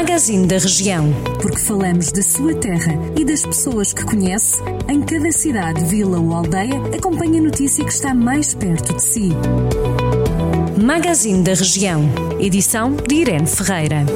[0.00, 1.12] Magazine da Região.
[1.42, 6.32] Porque falamos da sua terra e das pessoas que conhece, em cada cidade, vila ou
[6.32, 9.28] aldeia, acompanhe a notícia que está mais perto de si.
[10.82, 12.02] Magazine da Região.
[12.40, 14.06] Edição de Irene Ferreira.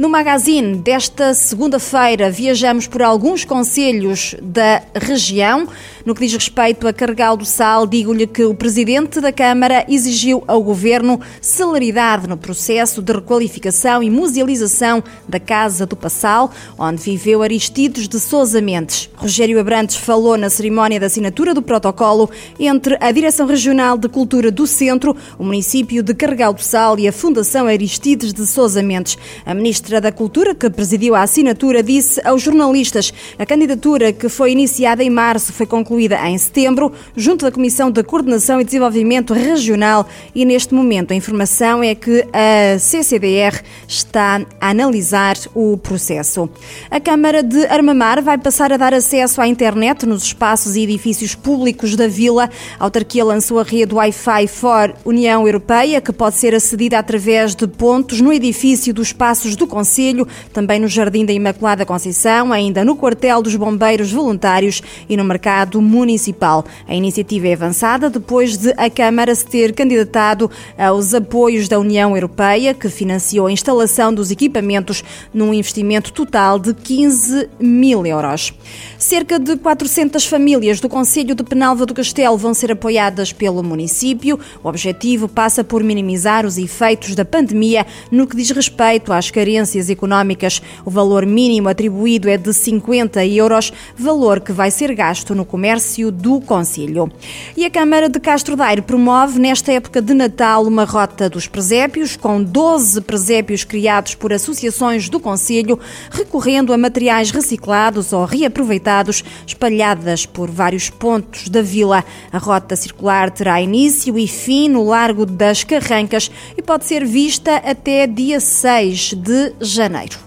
[0.00, 5.68] No magazine desta segunda-feira viajamos por alguns conselhos da região.
[6.06, 10.44] No que diz respeito a Carregal do Sal, digo-lhe que o Presidente da Câmara exigiu
[10.46, 17.42] ao Governo celeridade no processo de requalificação e musealização da Casa do Passal, onde viveu
[17.42, 19.10] Aristides de Sousa Mendes.
[19.16, 24.52] Rogério Abrantes falou na cerimónia da assinatura do protocolo entre a Direção Regional de Cultura
[24.52, 29.18] do Centro, o município de Carregal do Sal e a Fundação Aristides de Sousa Mendes.
[29.44, 34.52] A Ministra da Cultura, que presidiu a assinatura, disse aos jornalistas a candidatura que foi
[34.52, 39.32] iniciada em março foi concluída concluída em setembro, junto da Comissão de Coordenação e Desenvolvimento
[39.32, 46.50] Regional, e neste momento a informação é que a CCDR está a analisar o processo.
[46.90, 51.34] A Câmara de Armamar vai passar a dar acesso à internet nos espaços e edifícios
[51.34, 52.50] públicos da vila.
[52.78, 57.66] A autarquia lançou a rede Wi-Fi for União Europeia, que pode ser acedida através de
[57.66, 62.96] pontos no edifício dos Passos do Conselho, também no Jardim da Imaculada Conceição, ainda no
[62.96, 66.64] quartel dos Bombeiros Voluntários e no mercado municipal.
[66.86, 72.14] A iniciativa é avançada depois de a Câmara se ter candidatado aos apoios da União
[72.14, 78.52] Europeia, que financiou a instalação dos equipamentos num investimento total de 15 mil euros.
[78.98, 84.38] Cerca de 400 famílias do Conselho de Penalva do Castelo vão ser apoiadas pelo município.
[84.62, 89.88] O objetivo passa por minimizar os efeitos da pandemia no que diz respeito às carências
[89.88, 90.60] económicas.
[90.84, 95.65] O valor mínimo atribuído é de 50 euros, valor que vai ser gasto no comércio
[95.66, 97.10] comércio do Conselho.
[97.56, 102.14] E a Câmara de Castro Daire promove, nesta época de Natal, uma rota dos presépios,
[102.14, 110.24] com 12 presépios criados por associações do Conselho, recorrendo a materiais reciclados ou reaproveitados, espalhadas
[110.24, 112.04] por vários pontos da vila.
[112.32, 117.56] A rota circular terá início e fim no Largo das Carrancas e pode ser vista
[117.56, 120.25] até dia 6 de janeiro.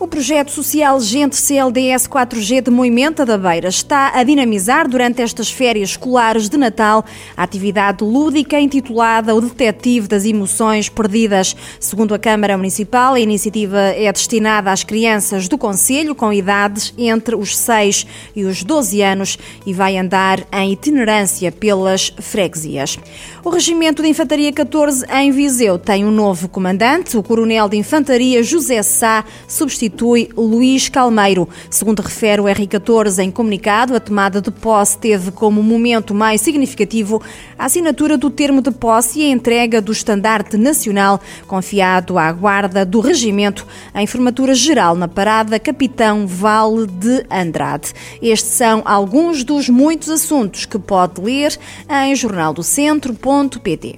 [0.00, 5.50] O projeto social Gente CLDS 4G de Moimenta da Beira está a dinamizar durante estas
[5.50, 7.04] férias escolares de Natal
[7.36, 11.54] a atividade lúdica intitulada O Detetive das Emoções Perdidas.
[11.78, 17.36] Segundo a Câmara Municipal, a iniciativa é destinada às crianças do Conselho com idades entre
[17.36, 22.98] os 6 e os 12 anos e vai andar em itinerância pelas freguesias.
[23.44, 28.42] O Regimento de Infantaria 14 em Viseu tem um novo comandante, o Coronel de Infantaria
[28.42, 31.48] José Sá, substitui substitui Luís Calmeiro.
[31.68, 37.22] Segundo refere o R14 em comunicado, a tomada de posse teve como momento mais significativo
[37.58, 42.84] a assinatura do termo de posse e a entrega do estandarte nacional confiado à guarda
[42.84, 47.92] do regimento em formatura geral na parada Capitão Vale de Andrade.
[48.22, 51.58] Estes são alguns dos muitos assuntos que pode ler
[51.88, 53.96] em jornaldocentro.pt.